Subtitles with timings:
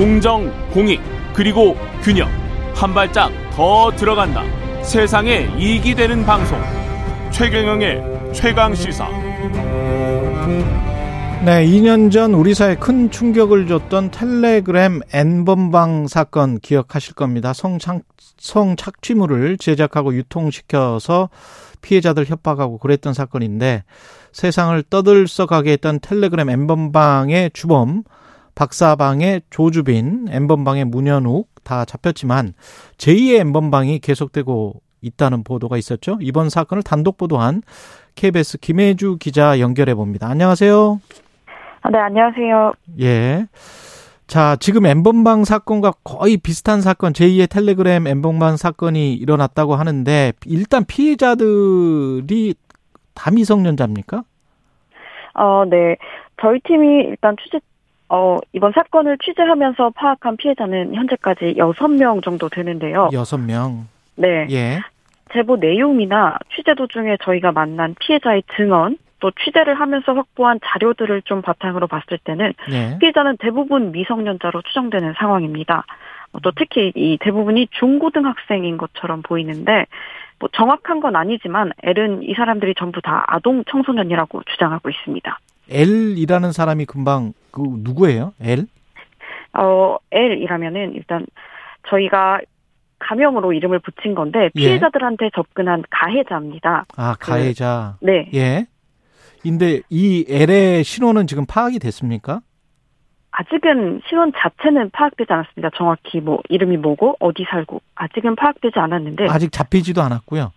[0.00, 0.98] 공정, 공익,
[1.34, 2.26] 그리고 균형.
[2.74, 4.42] 한 발짝 더 들어간다.
[4.82, 6.58] 세상에 이익이 되는 방송.
[7.30, 9.06] 최경영의 최강 시사.
[11.44, 17.52] 네, 2년 전 우리 사회에 큰 충격을 줬던 텔레그램 N번방 사건 기억하실 겁니다.
[17.52, 18.00] 성착,
[18.38, 21.28] 성착취물을 제작하고 유통시켜서
[21.82, 23.84] 피해자들 협박하고 그랬던 사건인데
[24.32, 28.04] 세상을 떠들썩하게 했던 텔레그램 N번방의 주범,
[28.54, 32.54] 박사방의 조주빈, N번방의 문현욱 다 잡혔지만
[32.98, 36.18] 제2의 N번방이 계속되고 있다는 보도가 있었죠.
[36.20, 37.62] 이번 사건을 단독 보도한
[38.14, 40.28] KBS 김혜주 기자 연결해 봅니다.
[40.28, 41.00] 안녕하세요.
[41.82, 42.72] 아, 네, 안녕하세요.
[43.00, 43.46] 예.
[44.26, 52.54] 자, 지금 엠번방 사건과 거의 비슷한 사건, 제2의 텔레그램 엠번방 사건이 일어났다고 하는데, 일단 피해자들이
[53.14, 54.22] 다 미성년자입니까?
[55.34, 55.96] 어, 네.
[56.40, 57.58] 저희 팀이 일단 취재,
[58.10, 63.08] 어, 이번 사건을 취재하면서 파악한 피해자는 현재까지 6명 정도 되는데요.
[63.12, 63.84] 6명.
[64.16, 64.48] 네.
[64.50, 64.80] 예.
[65.32, 71.86] 제보 내용이나 취재 도중에 저희가 만난 피해자의 증언, 또 취재를 하면서 확보한 자료들을 좀 바탕으로
[71.86, 72.98] 봤을 때는 예.
[72.98, 75.84] 피해자는 대부분 미성년자로 추정되는 상황입니다.
[76.32, 79.86] 어, 또 특히 이 대부분이 중고등학생인 것처럼 보이는데
[80.40, 85.38] 뭐 정확한 건 아니지만 L은 이 사람들이 전부 다 아동 청소년이라고 주장하고 있습니다.
[85.70, 88.32] L이라는 사람이 금방 그 누구예요?
[88.40, 88.66] L?
[89.52, 91.26] 어, L이라면은 일단
[91.88, 92.40] 저희가
[92.98, 94.60] 가명으로 이름을 붙인 건데 예.
[94.60, 96.84] 피해자들한테 접근한 가해자입니다.
[96.96, 97.96] 아, 가해자.
[98.00, 98.28] 네.
[98.34, 98.66] 예.
[99.42, 102.40] 근데 이 L의 신원은 지금 파악이 됐습니까?
[103.32, 105.70] 아직은 신원 자체는 파악되지 않았습니다.
[105.76, 110.52] 정확히 뭐 이름이 뭐고 어디 살고 아직은 파악되지 않았는데 아직 잡히지도 않았고요.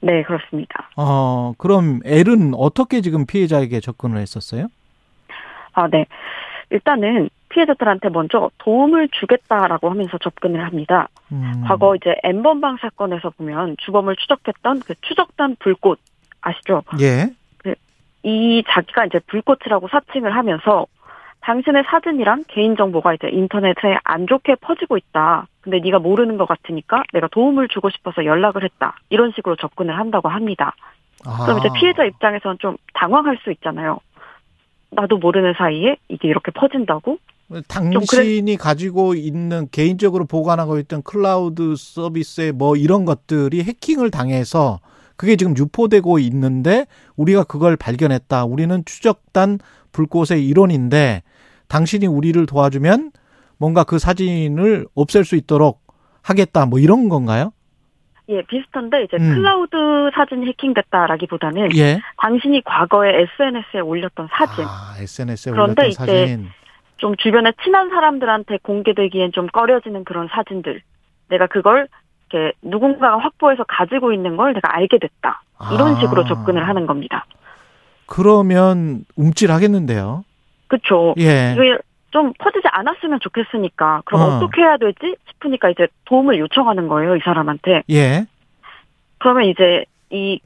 [0.00, 0.90] 네 그렇습니다.
[0.96, 4.66] 어, 그럼 L은 어떻게 지금 피해자에게 접근을 했었어요?
[5.72, 6.06] 아 네.
[6.70, 11.08] 일단은 피해자들한테 먼저 도움을 주겠다라고 하면서 접근을 합니다.
[11.32, 11.64] 음.
[11.66, 15.98] 과거 이제 엠번방 사건에서 보면 주범을 추적했던 그 추적단 불꽃
[16.40, 16.82] 아시죠?
[17.00, 17.28] 예.
[18.22, 20.86] 이 자기가 이제 불꽃이라고 사칭을 하면서
[21.42, 25.46] 당신의 사진이랑 개인 정보가 이제 인터넷에 안 좋게 퍼지고 있다.
[25.60, 28.96] 근데 네가 모르는 것 같으니까 내가 도움을 주고 싶어서 연락을 했다.
[29.10, 30.74] 이런 식으로 접근을 한다고 합니다.
[31.24, 31.44] 아.
[31.44, 34.00] 그럼 이제 피해자 입장에서는 좀 당황할 수 있잖아요.
[34.96, 37.18] 나도 모르는 사이에 이게 이렇게 퍼진다고?
[37.68, 44.80] 당신이 가지고 있는 개인적으로 보관하고 있던 클라우드 서비스의 뭐 이런 것들이 해킹을 당해서
[45.16, 48.44] 그게 지금 유포되고 있는데 우리가 그걸 발견했다.
[48.46, 49.60] 우리는 추적단
[49.92, 51.22] 불꽃의 일원인데
[51.68, 53.12] 당신이 우리를 도와주면
[53.58, 55.80] 뭔가 그 사진을 없앨 수 있도록
[56.22, 56.66] 하겠다.
[56.66, 57.52] 뭐 이런 건가요?
[58.28, 59.34] 예, 비슷한데 이제 음.
[59.34, 59.76] 클라우드
[60.14, 62.00] 사진이 해킹됐다라기보다는 예.
[62.18, 66.48] 당신이 과거에 SNS에 올렸던 사진, 아, SNS에 그런데 올렸던 이제 사진.
[66.96, 70.82] 좀 주변에 친한 사람들한테 공개되기엔 좀 꺼려지는 그런 사진들.
[71.28, 71.88] 내가 그걸
[72.30, 75.42] 이렇게 누군가가 확보해서 가지고 있는 걸 내가 알게 됐다.
[75.72, 76.00] 이런 아.
[76.00, 77.26] 식으로 접근을 하는 겁니다.
[78.06, 80.24] 그러면 움찔하겠는데요.
[80.68, 81.14] 그쵸.
[81.18, 81.54] 예.
[82.16, 84.24] 좀 퍼지지 않았으면 좋겠으니까 그럼 어.
[84.36, 84.40] 어.
[84.40, 87.82] 떻게 해야 되지 싶으니까 이제 도움을 요청하는 거예요 이 사람한테.
[87.90, 88.24] 예.
[89.18, 90.40] 그러면 이제 이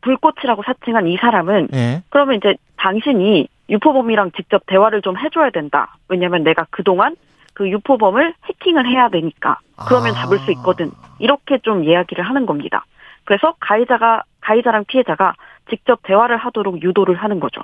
[0.00, 2.02] 불꽃이라고 사칭한 이 사람은 예.
[2.08, 5.94] 그러면 이제 당신이 유포범이랑 직접 대화를 좀 해줘야 된다.
[6.08, 7.16] 왜냐면 내가 그동안
[7.52, 9.58] 그 유포범을 해킹을 해야 되니까.
[9.76, 10.22] 그러면 아.
[10.22, 10.90] 잡을 수 있거든.
[11.18, 12.86] 이렇게 좀 이야기를 하는 겁니다.
[13.24, 15.34] 그래서 가해자가, 가해자랑 피해자가
[15.68, 17.60] 직접 대화를 하도록 유도를 하는 거죠.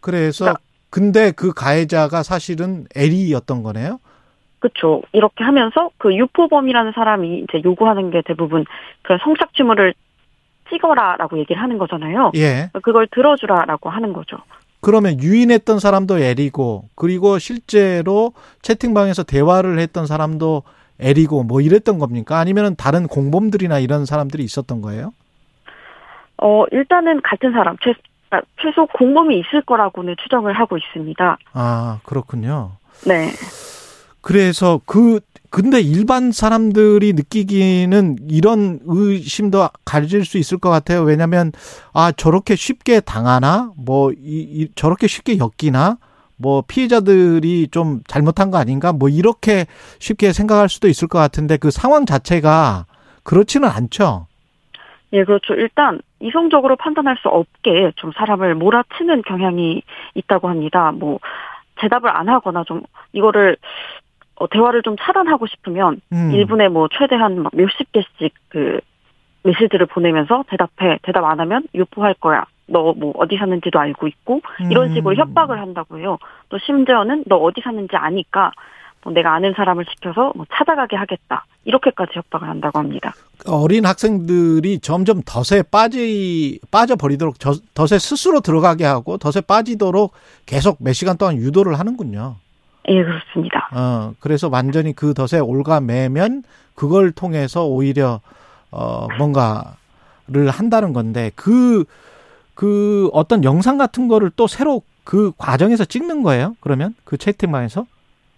[0.00, 0.60] 그래서 그러니까-
[0.96, 4.00] 근데 그 가해자가 사실은 L이었던 거네요.
[4.60, 5.02] 그쵸.
[5.12, 8.64] 이렇게 하면서 그 유포범이라는 사람이 이제 요구하는 게 대부분
[9.02, 9.92] 그런 성착취물을
[10.70, 12.32] 찍어라라고 얘기를 하는 거잖아요.
[12.36, 12.70] 예.
[12.82, 14.38] 그걸 들어주라라고 하는 거죠.
[14.80, 18.32] 그러면 유인했던 사람도 L이고 그리고 실제로
[18.62, 20.62] 채팅방에서 대화를 했던 사람도
[20.98, 22.38] L이고 뭐 이랬던 겁니까?
[22.38, 25.12] 아니면은 다른 공범들이나 이런 사람들이 있었던 거예요?
[26.38, 27.76] 어, 일단은 같은 사람,
[28.30, 31.38] 최, 아, 최소 공범이 있을 거라고는 추정을 하고 있습니다.
[31.52, 32.72] 아, 그렇군요.
[33.06, 33.30] 네.
[34.20, 35.20] 그래서 그
[35.50, 41.02] 근데 일반 사람들이 느끼기는 이런 의심도 가질 수 있을 것 같아요.
[41.02, 41.52] 왜냐하면
[41.92, 45.98] 아 저렇게 쉽게 당하나 뭐 이, 이- 저렇게 쉽게 엮이나
[46.36, 49.66] 뭐 피해자들이 좀 잘못한 거 아닌가 뭐 이렇게
[50.00, 52.86] 쉽게 생각할 수도 있을 것 같은데 그 상황 자체가
[53.22, 54.26] 그렇지는 않죠.
[55.12, 55.54] 예, 그렇죠.
[55.54, 59.82] 일단 이성적으로 판단할 수 없게 좀 사람을 몰아치는 경향이
[60.14, 60.92] 있다고 합니다.
[60.92, 61.18] 뭐
[61.76, 62.82] 대답을 안 하거나 좀
[63.12, 63.56] 이거를
[64.36, 66.30] 어, 대화를 좀 차단하고 싶으면 음.
[66.32, 68.80] 1분에 뭐 최대한 막 몇십 개씩 그
[69.44, 70.98] 메시지를 보내면서 대답해.
[71.02, 72.44] 대답 안 하면 유포할 거야.
[72.68, 74.94] 너 뭐 어디 사는지도 알고 있고 이런 음.
[74.94, 76.18] 식으로 협박을 한다고 해요.
[76.48, 78.50] 또 심지어는 너 어디 사는지 아니까 뭐
[79.10, 81.44] 내가 아는 사람을 시켜서 뭐 찾아가게 하겠다.
[81.64, 83.12] 이렇게까지 협박을 한다고 합니다.
[83.46, 90.12] 어린 학생들이 점점 덫에 빠지 빠져버리도록 저, 덫에 스스로 들어가게 하고 덫에 빠지도록
[90.46, 92.36] 계속 몇 시간 동안 유도를 하는군요.
[92.88, 93.68] 예, 그렇습니다.
[93.72, 96.44] 어, 그래서 완전히 그 덫에 올가매면
[96.74, 98.20] 그걸 통해서 오히려
[98.70, 101.84] 어 뭔가를 한다는 건데 그그
[102.54, 106.56] 그 어떤 영상 같은 거를 또 새로 그 과정에서 찍는 거예요?
[106.60, 107.86] 그러면 그 채팅방에서?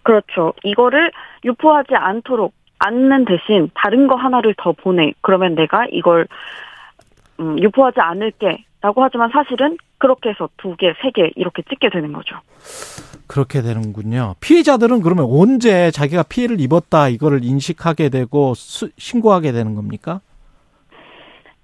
[0.02, 0.52] 그렇죠.
[0.64, 1.10] 이거를
[1.44, 5.12] 유포하지 않도록 않는 대신 다른 거 하나를 더 보내.
[5.20, 6.26] 그러면 내가 이걸
[7.40, 8.64] 음, 유포하지 않을게.
[8.80, 12.36] 라고 하지만 사실은 그렇게 해서 두 개, 세 개 이렇게 찍게 되는 거죠.
[13.26, 14.36] 그렇게 되는군요.
[14.40, 20.20] 피해자들은 그러면 언제 자기가 피해를 입었다 이거를 인식하게 되고 수, 신고하게 되는 겁니까?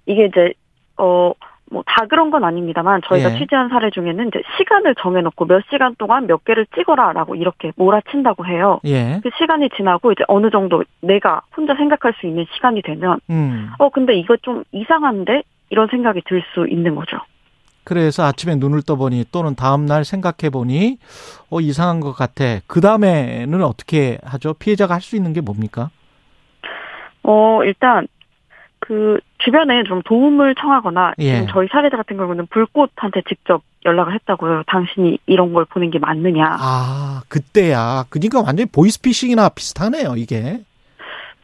[0.05, 0.53] 이게 이제
[0.97, 1.31] 어
[1.71, 3.37] 뭐 다 그런 건 아닙니다만 저희가 예.
[3.37, 8.81] 취재한 사례 중에는 이제 시간을 정해놓고 몇 시간 동안 몇 개를 찍어라라고 이렇게 몰아친다고 해요.
[8.85, 9.21] 예.
[9.23, 13.69] 그 시간이 지나고 이제 어느 정도 내가 혼자 생각할 수 있는 시간이 되면 음.
[13.79, 17.17] 어 근데 이거 좀 이상한데 이런 생각이 들 수 있는 거죠.
[17.85, 20.97] 그래서 아침에 눈을 떠보니 또는 다음날 생각해보니
[21.49, 22.59] 어 이상한 것 같아.
[22.67, 24.53] 그 다음에는 어떻게 하죠?
[24.55, 25.89] 피해자가 할 수 있는 게 뭡니까?
[27.23, 28.07] 어 일단
[28.79, 31.35] 그 주변에 좀 도움을 청하거나 예.
[31.35, 34.63] 지금 저희 사례자 같은 경우는 불꽃한테 직접 연락을 했다고요.
[34.67, 36.57] 당신이 이런 걸 보낸 게 맞느냐.
[36.59, 38.05] 아 그때야.
[38.09, 40.15] 그러니까 완전히 보이스피싱이나 비슷하네요.
[40.17, 40.59] 이게.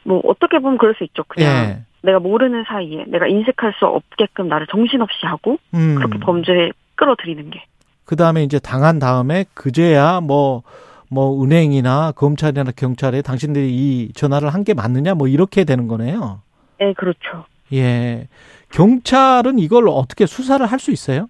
[0.04, 1.24] 뭐 어떻게 보면 그럴 수 있죠.
[1.28, 1.82] 그냥 예.
[2.02, 5.94] 내가 모르는 사이에 내가 인식할 수 없게끔 나를 정신없이 하고 음.
[5.96, 7.64] 그렇게 범죄에 끌어들이는 게.
[8.06, 10.64] 그 다음에 이제 당한 다음에 그제야 뭐,
[11.10, 16.42] 뭐 은행이나 검찰이나 경찰에 당신들이 이 전화를 한 게 맞느냐 뭐 이렇게 되는 거네요.
[16.82, 17.46] 예, 그렇죠.
[17.74, 18.28] 예.
[18.72, 21.28] 경찰은 이걸 어떻게 수사를 할 수 있어요?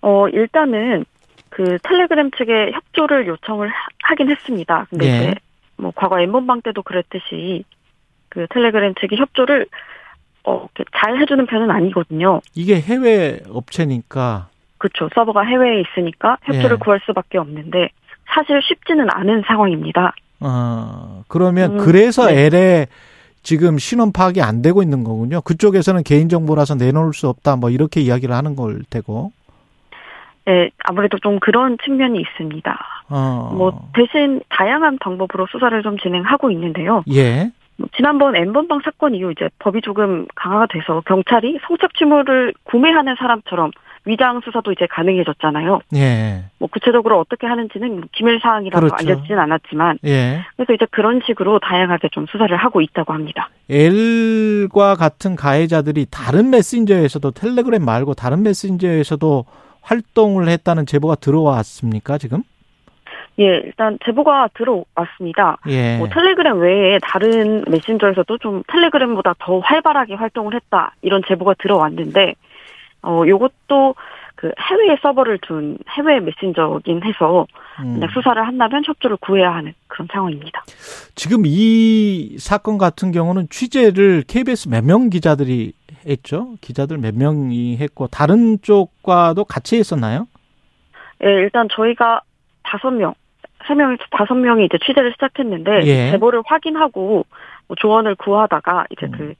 [0.00, 1.04] 어 일단은
[1.50, 4.86] 그 텔레그램 측에 협조를 요청을 하- 하긴 했습니다.
[4.90, 5.16] 근데 예.
[5.18, 5.34] 이제
[5.76, 7.64] 뭐 과거 엠번방 때도 그랬듯이
[8.28, 9.66] 그 텔레그램 측이 협조를
[10.44, 12.40] 어, 잘 해주는 편은 아니거든요.
[12.54, 14.48] 이게 해외 업체니까
[14.78, 15.08] 그렇죠.
[15.14, 16.84] 서버가 해외에 있으니까 협조를 예.
[16.84, 17.88] 구할 수밖에 없는데
[18.32, 20.14] 사실 쉽지는 않은 상황입니다.
[20.40, 22.46] 어 그러면 음, 그래서 네.
[22.46, 22.86] L에
[23.48, 25.40] 지금 신원 파악이 안 되고 있는 거군요.
[25.40, 29.32] 그쪽에서는 개인 정보라서 내놓을 수 없다 뭐 이렇게 이야기를 하는 걸 테고.
[30.50, 32.78] 예, 아무래도 좀 그런 측면이 있습니다.
[33.08, 33.54] 어.
[33.56, 37.02] 뭐 대신 다양한 방법으로 수사를 좀 진행하고 있는데요.
[37.10, 37.50] 예.
[37.78, 43.70] 뭐 지난번 엠번방 사건 이후 이제 법이 조금 강화가 돼서 경찰이 성착취물을 구매하는 사람처럼
[44.08, 45.80] 위장 수사도 이제 가능해졌잖아요.
[45.96, 46.44] 예.
[46.58, 48.96] 뭐 구체적으로 어떻게 하는지는 기밀 사항이라고 그렇죠.
[48.98, 50.40] 알려지진 않았지만 예.
[50.56, 53.50] 그래서 이제 그런 식으로 다양하게 좀 수사를 하고 있다고 합니다.
[53.68, 59.44] L과 같은 가해자들이 다른 메신저에서도 텔레그램 말고 다른 메신저에서도
[59.82, 62.42] 활동을 했다는 제보가 들어왔습니까, 지금?
[63.40, 65.58] 예, 일단 제보가 들어왔습니다.
[65.68, 65.98] 예.
[65.98, 72.34] 뭐 텔레그램 외에 다른 메신저에서도 좀 텔레그램보다 더 활발하게 활동을 했다 이런 제보가 들어왔는데
[73.02, 73.94] 어 요것도
[74.34, 77.46] 그 해외에 서버를 둔 해외 메신저긴 해서
[77.80, 77.94] 음.
[77.94, 80.62] 만약 수사를 한다면 협조를 구해야 하는 그런 상황입니다.
[81.16, 85.72] 지금 이 사건 같은 경우는 취재를 KBS 몇 명 기자들이
[86.06, 86.54] 했죠?
[86.60, 90.26] 기자들 몇 명이 했고 다른 쪽과도 같이 했었나요?
[91.24, 92.20] 예, 일단 저희가
[92.62, 93.14] 다섯 명,
[93.66, 96.10] 세 명에서 다섯 명이 이제 취재를 시작했는데 예.
[96.12, 97.26] 제보를 확인하고
[97.66, 99.10] 뭐 조언을 구하다가 이제 음.
[99.12, 99.34] 그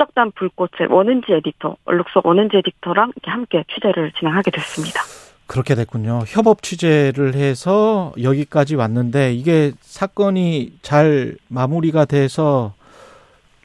[0.00, 5.02] 추적단 불꽃의 원은지 에디터, 얼룩석 원은지 에디터랑 함께 취재를 진행하게 됐습니다.
[5.46, 6.20] 그렇게 됐군요.
[6.26, 12.72] 협업 취재를 해서 여기까지 왔는데 이게 사건이 잘 마무리가 돼서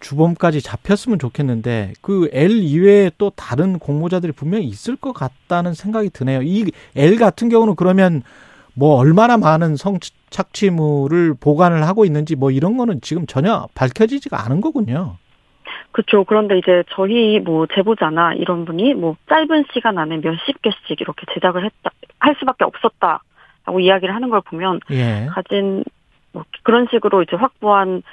[0.01, 6.41] 주범까지 잡혔으면 좋겠는데 그 L 이외에 또 다른 공모자들이 분명히 있을 것 같다는 생각이 드네요.
[6.41, 8.23] 이 L 같은 경우는 그러면
[8.73, 9.99] 뭐 얼마나 많은 성
[10.31, 15.17] 착취물을 보관을 하고 있는지 뭐 이런 거는 지금 전혀 밝혀지지가 않은 거군요.
[15.95, 16.25] 그렇죠.
[16.25, 21.63] 그런데 이제 저희 뭐 제보자나 이런 분이 뭐 짧은 시간 안에 몇십 개씩 이렇게 제작을
[21.63, 25.27] 했다 할 수밖에 없었다라고 이야기를 하는 걸 보면 예.
[25.31, 25.85] 가진
[26.33, 28.03] 뭐 그런 식으로 이제 확보한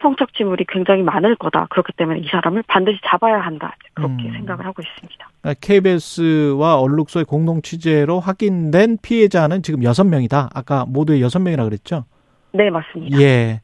[0.00, 1.66] 성착취물이 굉장히 많을 거다.
[1.68, 3.76] 그렇기 때문에 이 사람을 반드시 잡아야 한다.
[3.92, 4.32] 그렇게 음.
[4.32, 5.28] 생각을 하고 있습니다.
[5.60, 10.48] KBS와 언룩소의 공동 취재로 확인된 피해자는 지금 여섯 명이다.
[10.54, 12.06] 아까 모두의 여섯 명이라 그랬죠?
[12.52, 13.20] 네, 맞습니다.
[13.20, 13.60] 예.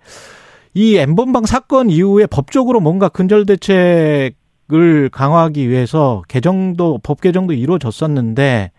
[0.74, 8.70] 이 엠번방 사건 이후에 법적으로 뭔가 근절 대책을 강화하기 위해서 개정도 법 개정도 이루어졌었는데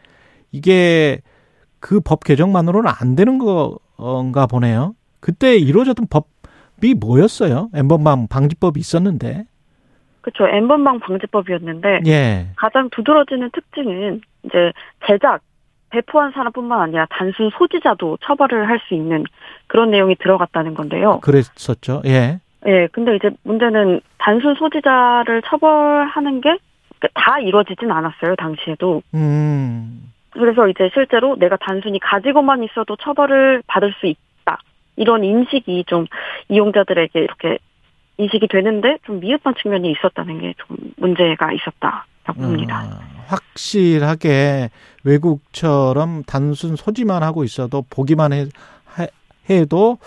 [0.51, 1.21] 이게
[1.79, 4.95] 그 법 개정만으로는 안 되는 건가 보네요.
[5.19, 7.69] 그때 이루어졌던 법이 뭐였어요?
[7.75, 9.45] 엠번방 방지법이 있었는데.
[10.21, 10.47] 그렇죠.
[10.47, 12.47] 엠번방 방지법이었는데 예.
[12.55, 14.71] 가장 두드러지는 특징은 이제
[15.05, 15.41] 제작
[15.89, 19.25] 배포한 사람뿐만 아니라 단순 소지자도 처벌을 할 수 있는
[19.67, 21.19] 그런 내용이 들어갔다는 건데요.
[21.21, 22.01] 그랬었죠.
[22.05, 22.39] 예.
[22.65, 26.57] 예, 근데 이제 문제는 단순 소지자를 처벌하는 게
[27.13, 29.01] 다 이루어지진 않았어요, 당시에도.
[29.13, 30.11] 음.
[30.29, 34.57] 그래서 이제 실제로 내가 단순히 가지고만 있어도 처벌을 받을 수 있다.
[34.95, 36.05] 이런 인식이 좀
[36.49, 37.57] 이용자들에게 이렇게
[38.17, 42.83] 인식이 되는데 좀 미흡한 측면이 있었다는 게 좀 문제가 있었다라고 봅니다.
[42.85, 44.69] 어, 확실하게
[45.03, 48.45] 외국처럼 단순 소지만 하고 있어도 보기만 해,
[49.49, 49.97] 해도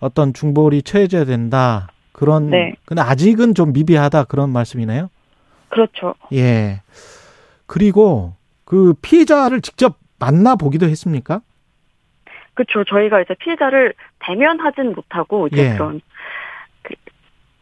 [0.00, 1.88] 어떤 중벌이 처해져야 된다.
[2.12, 2.72] 그런 네.
[2.84, 5.10] 근데 아직은 좀 미비하다 그런 말씀이네요.
[5.68, 6.14] 그렇죠.
[6.32, 6.82] 예.
[7.66, 8.34] 그리고
[8.64, 11.40] 그 피해자를 직접 만나 보기도 했습니까?
[12.54, 12.84] 그렇죠.
[12.84, 15.72] 저희가 이제 피해자를 대면하진 못하고 이제 예.
[15.72, 16.00] 그런
[16.82, 16.94] 그,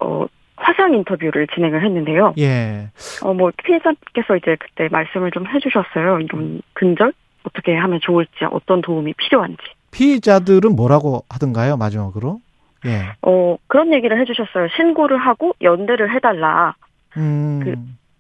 [0.01, 2.35] 어, 화상 인터뷰를 진행을 했는데요.
[2.39, 2.91] 예.
[3.23, 6.21] 어, 뭐, 피해자께서 이제 그때 말씀을 좀 해주셨어요.
[6.21, 7.13] 이런 근절?
[7.45, 9.63] 어떻게 하면 좋을지, 어떤 도움이 필요한지.
[9.91, 12.41] 피해자들은 뭐라고 하던가요, 마지막으로?
[12.87, 13.13] 예.
[13.23, 14.69] 어, 그런 얘기를 해주셨어요.
[14.77, 16.75] 신고를 하고 연대를 해달라.
[17.17, 17.61] 음.
[17.63, 17.75] 그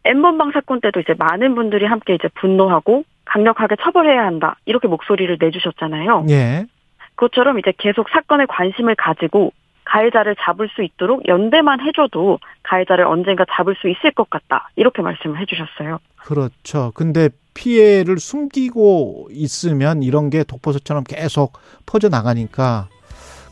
[0.04, 4.56] N번방 사건 때도 이제 많은 분들이 함께 이제 분노하고 강력하게 처벌해야 한다.
[4.64, 6.26] 이렇게 목소리를 내주셨잖아요.
[6.30, 6.66] 예.
[7.14, 9.52] 그것처럼 이제 계속 사건에 관심을 가지고
[9.84, 14.70] 가해자를 잡을 수 있도록 연대만 해줘도 가해자를 언젠가 잡을 수 있을 것 같다.
[14.76, 15.98] 이렇게 말씀을 해주셨어요.
[16.16, 16.92] 그렇죠.
[16.94, 22.88] 근데 피해를 숨기고 있으면 이런 게 독버섯처럼 계속 퍼져 나가니까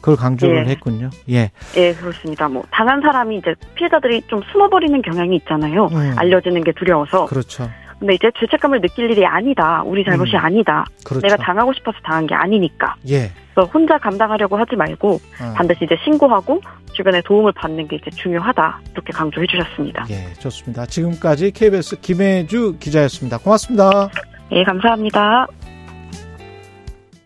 [0.01, 0.71] 그걸 강조를 예.
[0.71, 1.11] 했군요.
[1.31, 1.51] 예.
[1.77, 2.49] 예, 그렇습니다.
[2.49, 5.87] 뭐 당한 사람이 이제 피해자들이 좀 숨어버리는 경향이 있잖아요.
[5.87, 6.15] 음.
[6.17, 7.27] 알려지는 게 두려워서.
[7.27, 7.69] 그렇죠.
[7.99, 9.83] 근데 이제 죄책감을 느낄 일이 아니다.
[9.85, 10.45] 우리 잘못이 음.
[10.45, 10.85] 아니다.
[11.05, 11.27] 그렇죠.
[11.27, 12.95] 내가 당하고 싶어서 당한 게 아니니까.
[13.09, 13.33] 예.
[13.55, 15.55] 그래서 혼자 감당하려고 하지 말고 어.
[15.57, 16.61] 반드시 이제 신고하고
[16.99, 18.81] 주변에 도움을 받는 게 이제 중요하다.
[18.93, 20.05] 이렇게 강조해 주셨습니다.
[20.11, 20.85] 예, 좋습니다.
[20.85, 23.39] 지금까지 KBS 김혜주 기자였습니다.
[23.39, 24.09] 고맙습니다.
[24.51, 25.47] 예, 감사합니다.